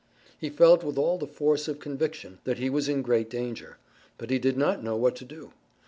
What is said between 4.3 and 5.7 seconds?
he did not know what to do.